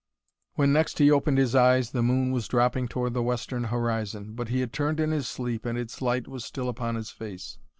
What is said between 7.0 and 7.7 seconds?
face.